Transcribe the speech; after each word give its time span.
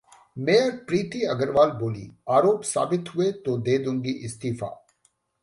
mayor 0.37 0.71
Preeti 0.87 1.21
Agarwal 1.23 1.71
बोलीं- 1.71 2.09
आरोप 2.29 2.63
साबित 2.63 3.15
हुए 3.15 3.31
तो 3.45 3.57
दे 3.59 3.77
दूंगी 3.77 4.11
इस्तीफा 4.25 4.73